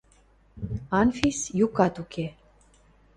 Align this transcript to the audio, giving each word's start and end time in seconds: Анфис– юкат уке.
Анфис– 0.99 1.39
юкат 1.65 1.95
уке. 2.03 2.25